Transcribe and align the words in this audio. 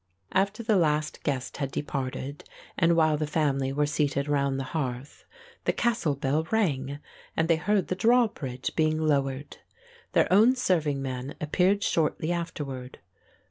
After 0.31 0.63
the 0.63 0.77
last 0.77 1.21
guest 1.21 1.57
had 1.57 1.71
departed, 1.71 2.43
and 2.75 2.95
while 2.95 3.17
the 3.17 3.27
family 3.27 3.71
were 3.71 3.85
seated 3.85 4.27
round 4.27 4.59
the 4.59 4.63
hearth, 4.73 5.25
the 5.65 5.71
castle 5.73 6.15
bell 6.15 6.47
rang 6.49 6.97
and 7.37 7.47
they 7.47 7.57
heard 7.57 7.85
the 7.87 7.93
drawbridge 7.95 8.71
being 8.75 8.97
lowered. 8.97 9.57
Their 10.13 10.25
own 10.33 10.55
serving 10.55 11.03
man 11.03 11.35
appeared 11.39 11.83
shortly 11.83 12.31
afterward. 12.31 12.97